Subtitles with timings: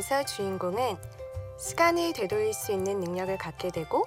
[0.00, 0.96] 영화에서 주인공은
[1.58, 4.06] 시간을 되돌릴 수 있는 능력을 갖게 되고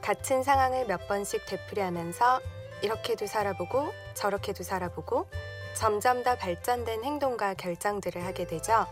[0.00, 2.40] 같은 상황을 몇 번씩 되풀이하면서
[2.82, 5.26] 이렇게도 살아보고 저렇게도 살아보고
[5.74, 8.86] 점점 더 발전된 행동과 결정들을 하게 되죠.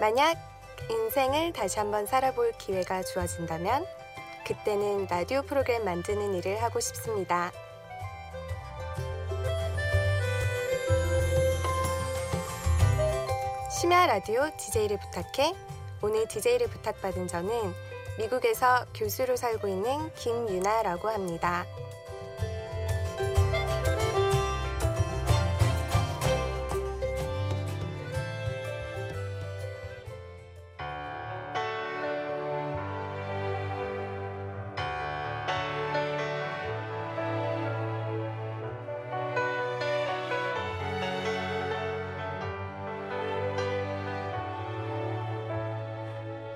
[0.00, 0.36] 만약
[0.90, 3.86] 인생을 다시 한번 살아볼 기회가 주어진다면
[4.44, 7.52] 그때는 라디오 프로그램 만드는 일을 하고 싶습니다.
[13.80, 15.54] 심야 라디오 DJ를 부탁해
[16.02, 17.72] 오늘 DJ를 부탁받은 저는
[18.18, 21.64] 미국에서 교수로 살고 있는 김유나라고 합니다.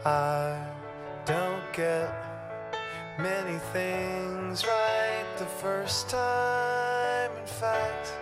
[0.04, 0.60] I
[1.24, 2.12] don't get
[3.20, 7.30] many things right the first time.
[7.36, 8.12] In fact,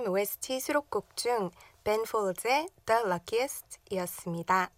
[0.00, 1.50] Time OST 수록곡 중
[1.84, 4.70] Ben Folds의 The Luckiest 이었습니다.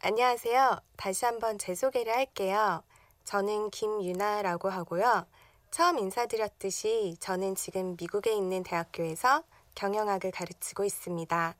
[0.00, 0.78] 안녕하세요.
[0.96, 2.84] 다시 한번 제 소개를 할게요.
[3.24, 5.26] 저는 김유나라고 하고요.
[5.72, 9.42] 처음 인사드렸듯이 저는 지금 미국에 있는 대학교에서
[9.74, 11.56] 경영학을 가르치고 있습니다.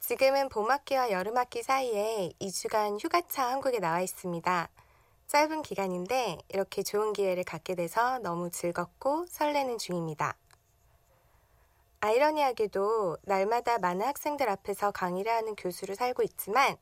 [0.00, 4.68] 지금은 봄학기와 여름학기 사이에 2주간 휴가차 한국에 나와 있습니다.
[5.28, 10.36] 짧은 기간인데 이렇게 좋은 기회를 갖게 돼서 너무 즐겁고 설레는 중입니다.
[12.04, 16.76] 아이러니하게도 날마다 많은 학생들 앞에서 강의를 하는 교수로 살고 있지만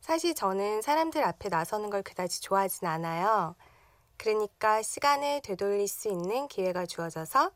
[0.00, 3.54] 사실 저는 사람들 앞에 나서는 걸 그다지 좋아하진 않아요.
[4.16, 7.52] 그러니까 시간을 되돌릴 수 있는 기회가 주어져서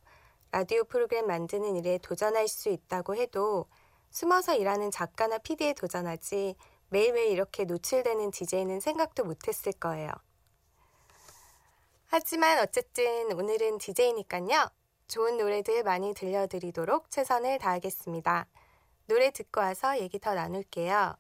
[0.53, 3.67] 라디오 프로그램 만드는 일에 도전할 수 있다고 해도
[4.11, 6.55] 숨어서 일하는 작가나 PD에 도전하지
[6.91, 10.12] 매일매일 이렇게 노출되는 DJ는 생각도 못했을 거예요.
[12.06, 14.78] 하지만 어쨌든 오늘은 DJ니까요.
[15.08, 18.46] 좋은 노래들 많이 들려드리도록 최선을 다하겠습니다.
[19.06, 21.16] 노래 듣고 와서 얘기 더 나눌게요.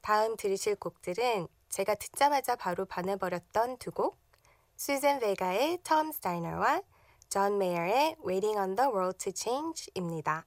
[0.00, 4.16] 다음 들으실 곡들은 제가 듣자마자 바로 반해버렸던 두 곡,
[4.76, 6.82] 수젠 베가의 Tom's Diner와
[7.28, 10.46] 존 메이어의 Waiting on the World to Change입니다.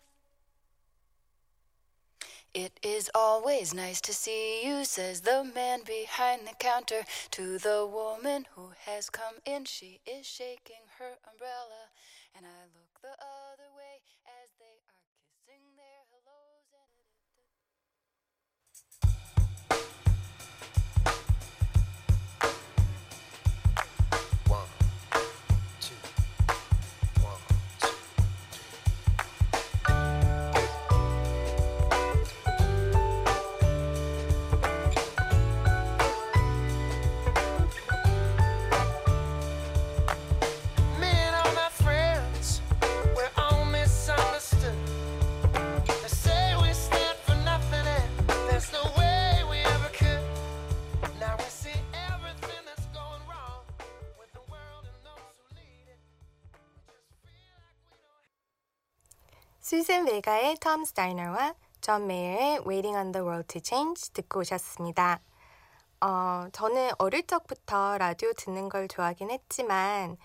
[2.53, 7.87] It is always nice to see you, says the man behind the counter to the
[7.89, 9.63] woman who has come in.
[9.63, 11.87] She is shaking her umbrella,
[12.35, 13.15] and I look the
[59.71, 65.21] 수젠 베가의 Tom's Diner와 존 메이어의 Waiting on the World to Change 듣고 오셨습니다.
[66.01, 70.17] 어, 저는 어릴 적부터 라디오 듣는 걸 좋아하긴 했지만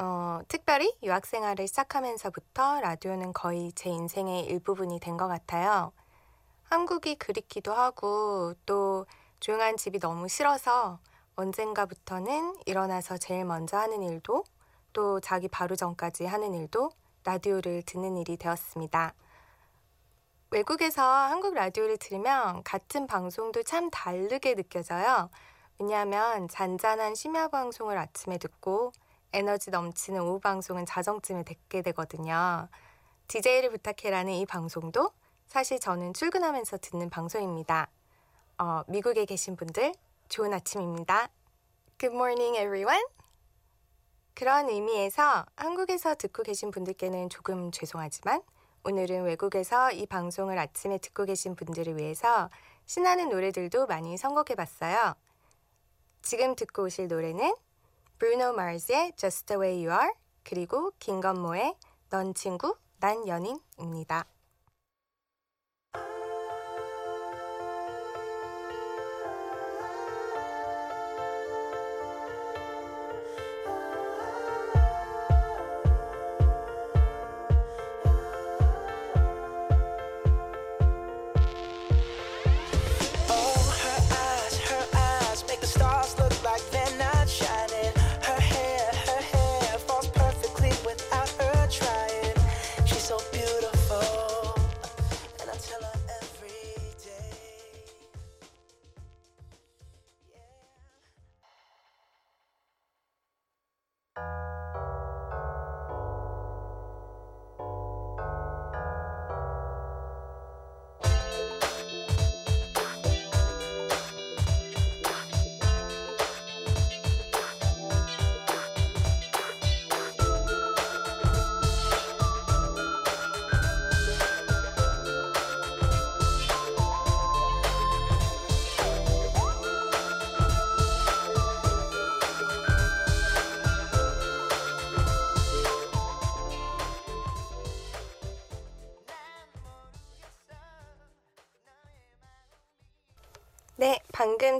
[0.00, 5.90] 어, 특별히 유학 생활을 시작하면서부터 라디오는 거의 제 인생의 일부분이 된 것 같아요.
[6.62, 9.06] 한국이 그립기도 하고 또
[9.40, 11.00] 조용한 집이 너무 싫어서
[11.34, 14.44] 언젠가부터는 일어나서 제일 먼저 하는 일도
[14.92, 16.92] 또 자기 바로 전까지 하는 일도
[17.28, 19.12] 라디오를 듣는 일이 되었습니다.
[20.50, 25.28] 외국에서 한국 라디오를 들으면 같은 방송도 참 다르게 느껴져요.
[25.78, 28.92] 왜냐하면 잔잔한 심야 방송을 아침에 듣고
[29.34, 32.66] 에너지 넘치는 오후 방송은 자정쯤에 듣게 되거든요.
[33.26, 35.10] DJ를 부탁해라는 이 방송도
[35.46, 37.88] 사실 저는 출근하면서 듣는 방송입니다.
[38.56, 39.92] 어, 미국에 계신 분들
[40.30, 41.28] 좋은 아침입니다.
[41.98, 43.17] Good morning, everyone.
[44.38, 48.40] 그런 의미에서 한국에서 듣고 계신 분들께는 조금 죄송하지만
[48.84, 52.48] 오늘은 외국에서 이 방송을 아침에 듣고 계신 분들을 위해서
[52.86, 55.14] 신나는 노래들도 많이 선곡해 봤어요.
[56.22, 57.52] 지금 듣고 오실 노래는
[58.20, 60.14] 브루노 마르스의 Just the Way You Are
[60.44, 61.74] 그리고 김건모의
[62.08, 64.24] 넌 친구, 난 연인입니다.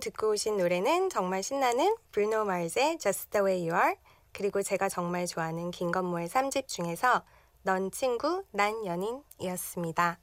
[0.01, 3.97] 듣고 오신 노래는 정말 신나는 브루노 마르스의 Just the Way You Are
[4.33, 7.23] 그리고 제가 정말 좋아하는 김건모의 3집 중에서
[7.63, 10.19] 넌 친구, 난 연인이었습니다.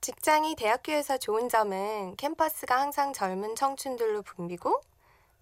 [0.00, 4.80] 직장이 대학교에서 좋은 점은 캠퍼스가 항상 젊은 청춘들로 붐비고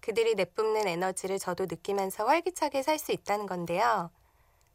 [0.01, 4.11] 그들이 내뿜는 에너지를 저도 느끼면서 활기차게 살 수 있다는 건데요.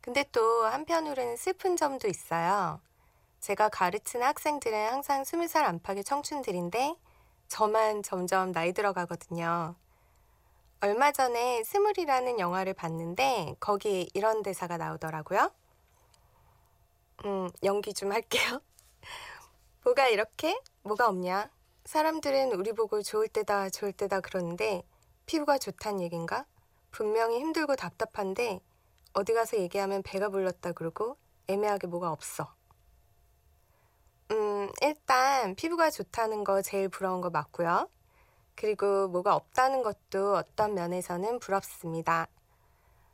[0.00, 2.81] 근데 또 한편으로는 슬픈 점도 있어요.
[3.40, 6.96] 제가 가르치는 학생들은 항상 20살 안팎의 청춘들인데
[7.48, 9.76] 저만 점점 나이 들어가거든요.
[10.81, 15.50] 얼마 전에 스물이라는 영화를 봤는데 거기에 이런 대사가 나오더라고요.
[17.25, 18.60] 음, 연기 좀 할게요.
[19.84, 20.60] 뭐가 이렇게?
[20.82, 21.50] 뭐가 없냐?
[21.87, 24.82] 사람들은 우리 보고 좋을 때다 좋을 때다 그러는데
[25.25, 26.44] 피부가 좋단 얘긴가?
[26.90, 28.60] 분명히 힘들고 답답한데
[29.12, 31.16] 어디 가서 얘기하면 배가 불렀다 그러고
[31.48, 32.56] 애매하게 뭐가 없어.
[35.46, 37.88] 음, 일단 피부가 좋다는 거 제일 부러운 거 맞고요.
[38.56, 42.26] 그리고 뭐가 없다는 것도 어떤 면에서는 부럽습니다.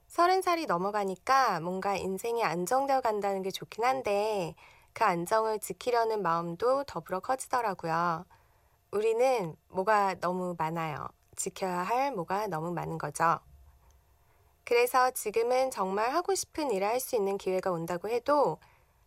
[0.08, 4.54] 서른 살이 넘어가니까 뭔가 인생이 안정되어 간다는 게 좋긴 한데
[4.94, 8.24] 그 안정을 지키려는 마음도 더불어 커지더라고요.
[8.92, 11.08] 우리는 뭐가 너무 많아요.
[11.36, 13.40] 지켜야 할 뭐가 너무 많은 거죠.
[14.64, 18.58] 그래서 지금은 정말 하고 싶은 일을 할 수 있는 기회가 온다고 해도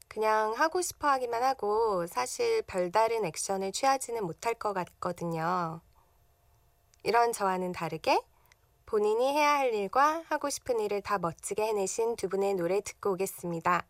[0.07, 5.81] 그냥 하고 싶어 하기만 하고 사실 별다른 액션을 취하지는 못할 것 같거든요.
[7.03, 8.19] 이런 저와는 다르게
[8.85, 13.85] 본인이 해야 할 일과 하고 싶은 일을 다 멋지게 해내신 두 분의 노래 듣고 오겠습니다.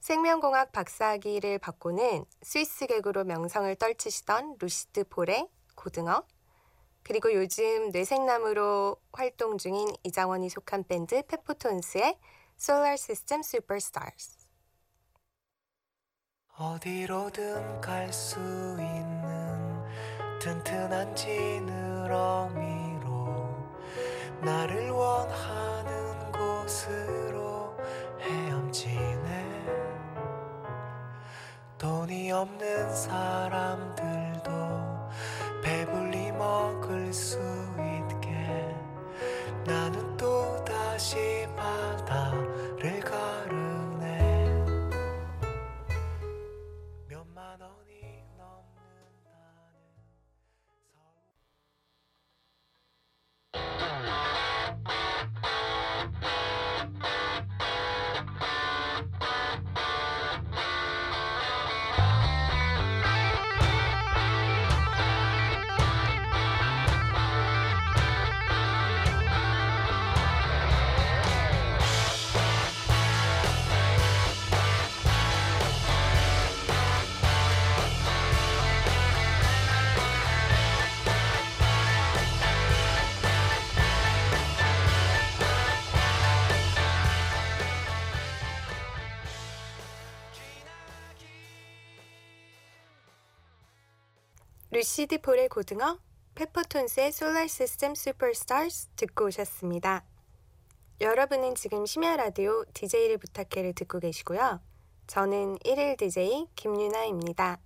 [0.00, 6.24] 생명공학 박사학위를 받고는 스위스 개그로 명성을 떨치시던 루시드 폴의 고등어,
[7.02, 12.18] 그리고 요즘 뇌생남으로 활동 중인 이장원이 속한 밴드 페포톤스의
[12.58, 14.35] Solar System Superstars.
[16.58, 18.38] 어디로든 갈 수
[18.78, 19.82] 있는
[20.40, 22.56] 튼튼한 지느러미로
[24.40, 27.76] 나를 원하는 곳으로
[28.20, 29.66] 헤엄치네.
[31.76, 33.55] 돈이 없는 사람
[94.72, 96.00] 루시드 폴의 고등어,
[96.34, 100.04] 페퍼톤스의 솔라 시스템 슈퍼스타즈 듣고 오셨습니다.
[101.00, 104.60] 여러분은 지금 심야 라디오 DJ를 부탁해를 듣고 계시고요.
[105.06, 107.60] 저는 1일 DJ 김유나입니다.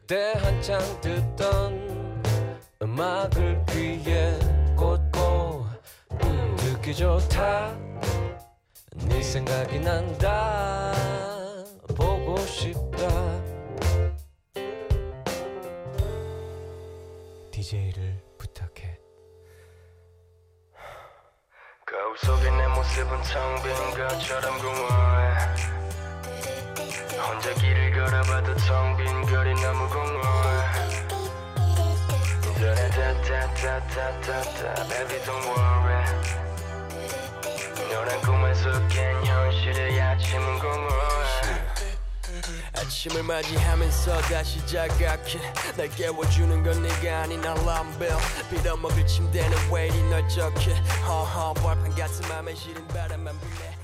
[0.00, 2.22] 그때 한창 듣던
[2.80, 4.38] 음악을 귀에
[4.76, 5.66] 꽂고
[6.22, 7.76] 음, 듣기 좋다.
[9.08, 10.92] 네 생각이 난다.
[11.96, 13.08] 보고 싶다.
[17.50, 18.98] DJ를 부탁해.
[21.84, 25.77] 거울 속에 내 모습은 텅빈 것처럼 공허해
[27.18, 30.58] 혼자 길을 걸어봐도 텅빈 거리 너무 공허해.
[34.88, 36.04] Baby don't worry.
[37.92, 41.08] 너란 꿈을 속엔 현실의 아침은 공허해.
[42.74, 45.40] 아침을 맞이하면서 다시 자각해.
[45.76, 48.10] 날 깨워주는 건 네가 아닌 알람벨
[48.50, 50.74] 빌어먹을 침대는 왜 이리 널쩍해?
[51.06, 53.77] 허허 벌판 같은 맘에 시린 바람만 불래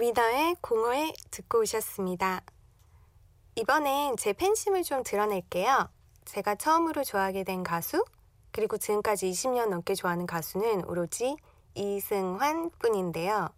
[0.00, 2.40] 위너의 공허에 듣고 오셨습니다.
[3.56, 5.90] 이번엔 제 팬심을 좀 드러낼게요.
[6.24, 8.06] 제가 처음으로 좋아하게 된 가수,
[8.50, 11.36] 그리고 지금까지 20년 넘게 좋아하는 가수는 오로지
[11.74, 13.50] 이승환 뿐인데요.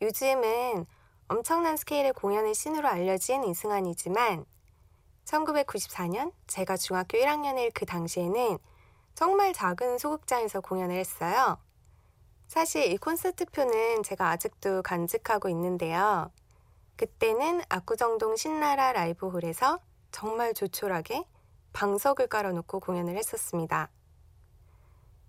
[0.00, 0.86] 요즘은
[1.26, 4.44] 엄청난 스케일의 공연의 신으로 알려진 이승환이지만
[5.24, 8.56] 1994년 제가 중학교 1학년일 그 당시에는
[9.16, 11.58] 정말 작은 소극장에서 공연을 했어요.
[12.52, 16.30] 사실 이 콘서트표는 제가 아직도 간직하고 있는데요.
[16.96, 19.80] 그때는 압구정동 신나라 라이브홀에서
[20.10, 21.24] 정말 조촐하게
[21.72, 23.90] 방석을 깔아놓고 공연을 했었습니다.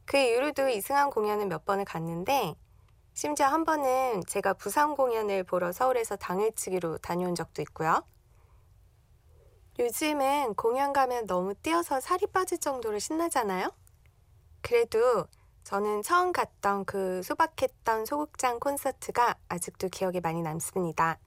[0.04, 2.56] 그 이후로도 이승환 공연은 몇 번을 갔는데
[3.14, 8.04] 심지어 한 번은 제가 부산 공연을 보러 서울에서 당일치기로 다녀온 적도 있고요.
[9.80, 13.72] 요즘은 공연 가면 너무 뛰어서 살이 빠질 정도로 신나잖아요?
[14.62, 15.30] 그래도
[15.64, 21.20] 저는 처음 갔던 그 소박했던 소극장 콘서트가 아직도 기억에 많이 남습니다.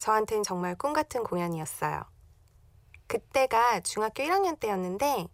[0.00, 2.02] 저한테는 정말 꿈 같은 공연이었어요.
[3.06, 5.28] 그때가 중학교 1학년 때였는데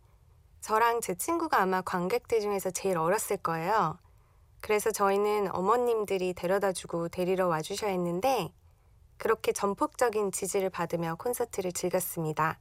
[0.60, 3.98] 저랑 제 친구가 아마 관객들 중에서 제일 어렸을 거예요.
[4.60, 8.52] 그래서 저희는 어머님들이 데려다 주고 데리러 와주셔야 했는데
[9.16, 12.58] 그렇게 전폭적인 지지를 받으며 콘서트를 즐겼습니다.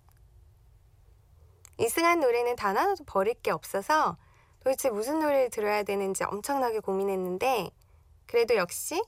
[1.80, 4.18] 이승한 노래는 단 하나도 버릴 게 없어서
[4.66, 7.70] 도대체 무슨 노래를 들어야 되는지 엄청나게 고민했는데
[8.26, 9.00] 그래도 역시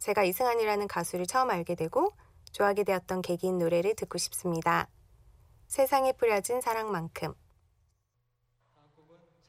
[0.00, 2.10] 제가 이승환이라는 가수를 처음 알게 되고
[2.50, 4.88] 좋아하게 되었던 계기인 노래를 듣고 싶습니다.
[5.68, 7.32] 세상에 뿌려진 사랑만큼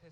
[0.00, 0.08] 세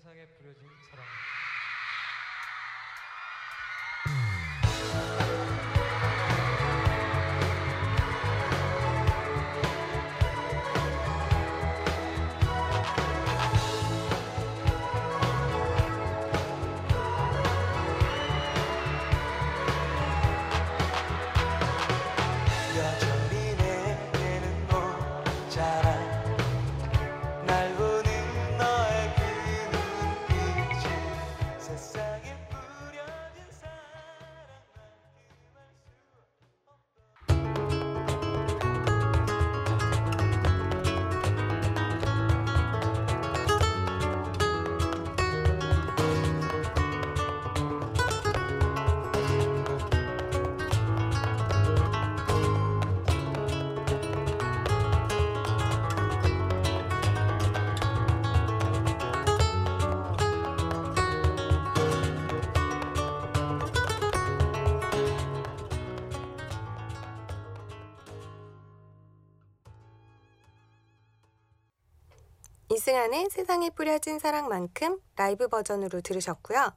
[72.75, 76.73] 이승환의 세상에 뿌려진 사랑만큼 라이브 버전으로 들으셨고요.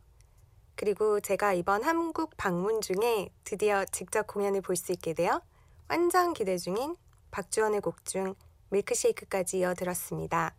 [0.76, 5.42] 그리고 제가 이번 한국 방문 중에 드디어 직접 공연을 볼 수 있게 되어
[5.88, 6.94] 완전 기대 중인
[7.32, 8.36] 박주원의 곡 중
[8.70, 10.54] 밀크쉐이크까지 이어 들었습니다.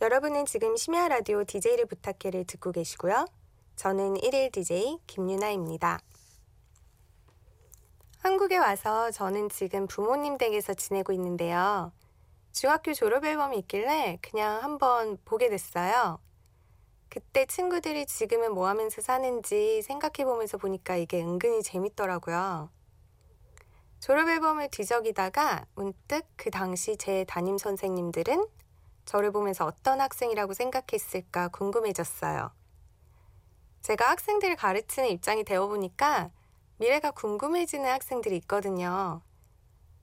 [0.00, 3.26] 여러분은 지금 심야 라디오 DJ를 부탁해를 듣고 계시고요.
[3.76, 6.00] 저는 1일 DJ 김유나입니다.
[8.20, 11.92] 한국에 와서 저는 지금 부모님 댁에서 지내고 있는데요.
[12.56, 16.18] 중학교 졸업 앨범이 있길래 그냥 한번 보게 됐어요.
[17.10, 22.70] 그때 친구들이 지금은 뭐 하면서 사는지 생각해 보면서 보니까 이게 은근히 재밌더라고요.
[24.00, 28.46] 졸업 앨범을 뒤적이다가 문득 그 당시 제 담임 선생님들은
[29.04, 32.52] 저를 보면서 어떤 학생이라고 생각했을까 궁금해졌어요.
[33.82, 36.30] 제가 학생들을 가르치는 입장이 되어보니까
[36.78, 39.20] 미래가 궁금해지는 학생들이 있거든요.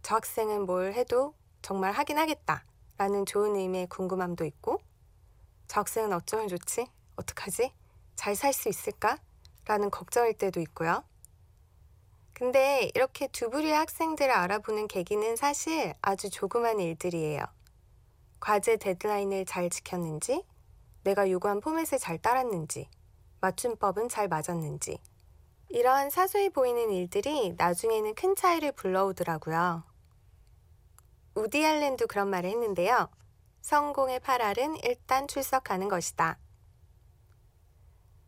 [0.04, 1.34] 저 학생은 뭘 해도
[1.64, 2.64] 정말 하긴 하겠다.
[2.98, 4.80] 라는 좋은 의미의 궁금함도 있고,
[5.68, 6.86] 저 학생은 어쩌면 좋지?
[7.16, 7.74] 어떡하지?
[8.16, 9.18] 잘 살 수 있을까?
[9.66, 11.04] 라는 걱정일 때도 있고요.
[12.34, 17.44] 근데 이렇게 두 부류의 학생들을 알아보는 계기는 사실 아주 조그만 일들이에요.
[18.40, 20.44] 과제 데드라인을 잘 지켰는지,
[21.04, 22.90] 내가 요구한 포맷을 잘 따랐는지,
[23.40, 25.00] 맞춤법은 잘 맞았는지.
[25.70, 29.93] 이러한 사소해 보이는 일들이 나중에는 큰 차이를 불러오더라고요.
[31.36, 33.10] 우디 알렌도 그런 말을 했는데요.
[33.62, 36.38] 성공의 8알은 일단 출석하는 것이다.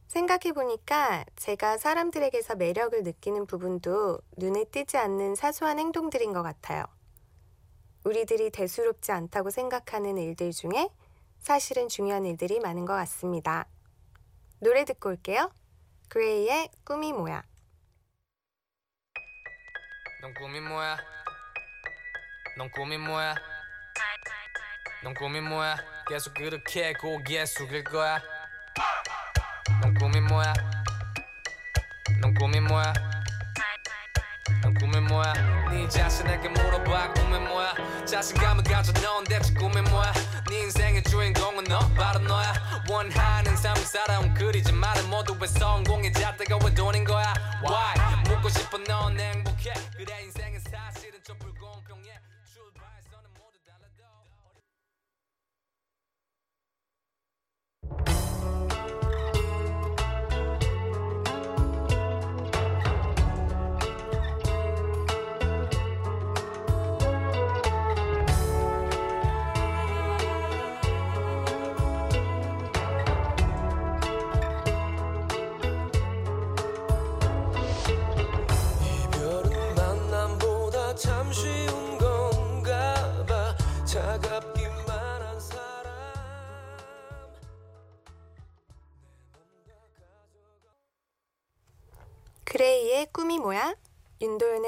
[0.08, 6.86] 생각해보니까 제가 사람들에게서 매력을 느끼는 부분도 눈에 띄지 않는 사소한 행동들인 것 같아요.
[8.06, 10.90] 우리들이 대수롭지 않다고 생각하는 일들 중에
[11.40, 13.68] 사실은 중요한 일들이 많은 것 같습니다.
[14.60, 15.52] 노래 듣고 올게요.
[16.10, 17.44] 그레이의 꿈이 뭐야?
[20.22, 20.98] 넌 꿈이 뭐야?
[22.58, 23.36] 넌 꿈이 뭐야?
[25.04, 25.78] 넌 꿈이 뭐야?
[26.08, 28.22] 계속 그렇게 고개 숙일 거야.
[29.82, 30.54] 넌 꿈이 뭐야?
[32.22, 32.94] 넌 꿈이 뭐야?
[34.62, 35.34] 넌 꿈이 뭐야?
[35.70, 37.74] 네 자신에게 물어봐 꿈이 뭐야?
[38.06, 40.14] 자신감을 가져 넌 대체 꿈이 뭐야?
[40.50, 42.54] 네 인생의 주인공은 너 바로 너야
[42.90, 47.34] 원하는 삶을 살아온 그리지 말은 모두의 성공의 잣대가 왜 돈인 거야?
[47.68, 48.24] Why?
[48.30, 52.20] 묻고 싶어 넌 행복해 그래 인생은 사실은 좀 불공평해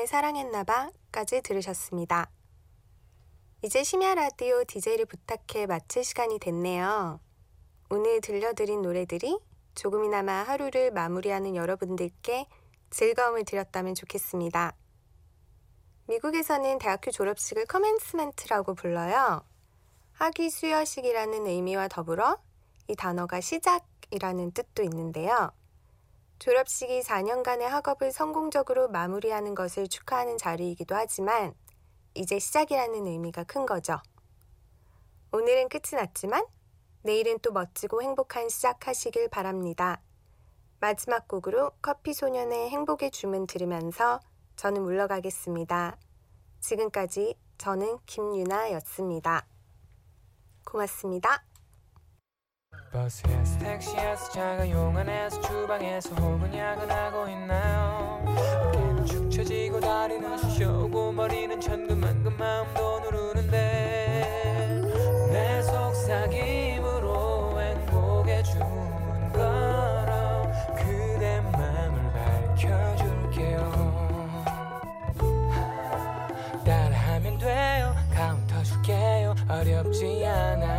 [0.07, 2.31] 사랑했나봐?까지 들으셨습니다.
[3.61, 7.19] 이제 심야 라디오 DJ를 부탁해 마칠 시간이 됐네요.
[7.89, 9.39] 오늘 들려드린 노래들이
[9.75, 12.47] 조금이나마 하루를 마무리하는 여러분들께
[12.89, 14.75] 즐거움을 드렸다면 좋겠습니다.
[16.07, 19.43] 미국에서는 대학교 졸업식을 커맨스멘트라고 불러요.
[20.13, 22.37] 학위 수여식이라는 의미와 더불어
[22.87, 25.51] 이 단어가 시작이라는 뜻도 있는데요.
[26.39, 31.55] 졸업식이 4년간의 학업을 성공적으로 마무리하는 것을 축하하는 자리이기도 하지만
[32.13, 33.97] 이제 시작이라는 의미가 큰 거죠.
[35.31, 36.45] 오늘은 끝이 났지만
[37.01, 40.01] 내일은 또 멋지고 행복한 시작하시길 바랍니다.
[40.79, 44.19] 마지막 곡으로 커피 소년의 행복의 주문 들으면서
[44.57, 45.97] 저는 물러가겠습니다.
[46.59, 49.47] 지금까지 저는 김유나였습니다.
[50.65, 51.43] 고맙습니다.
[52.97, 58.23] 버스에서 택시에서 자가용 안에서 주방에서 혹은 야근하고 있나요?
[58.25, 64.81] 어깨는 축 처지고 다리는 쑤셔오고 머리는 천근만근 마음도 누르는데
[65.31, 73.67] 내 속삭임으로 행복의 주문 걸어 그대 맘을 밝혀줄게요.
[76.65, 77.95] 따라하면 돼요.
[78.13, 79.35] 카운트 줄게요.
[79.47, 80.76] 어렵지 않아